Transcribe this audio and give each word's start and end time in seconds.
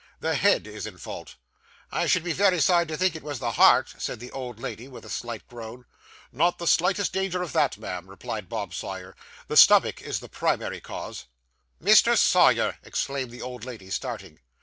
The 0.19 0.33
head 0.33 0.65
is 0.65 0.87
in 0.87 0.97
fault.' 0.97 1.35
'I 1.91 2.07
should 2.07 2.23
be 2.23 2.33
very 2.33 2.59
sorry 2.59 2.87
to 2.87 2.97
think 2.97 3.15
it 3.15 3.21
was 3.21 3.37
the 3.37 3.51
heart,' 3.51 3.93
said 3.99 4.19
the 4.19 4.31
old 4.31 4.59
lady, 4.59 4.87
with 4.87 5.05
a 5.05 5.11
slight 5.11 5.47
groan. 5.47 5.85
'Not 6.31 6.57
the 6.57 6.65
slightest 6.65 7.13
danger 7.13 7.43
of 7.43 7.53
that, 7.53 7.77
ma'am,' 7.77 8.09
replied 8.09 8.49
Bob 8.49 8.73
Sawyer. 8.73 9.15
'The 9.47 9.57
stomach 9.57 10.01
is 10.01 10.19
the 10.19 10.27
primary 10.27 10.81
cause.' 10.81 11.25
'Mr. 11.79 12.17
Sawyer!' 12.17 12.79
exclaimed 12.81 13.29
the 13.29 13.43
old 13.43 13.63
lady, 13.63 13.91
starting. 13.91 14.39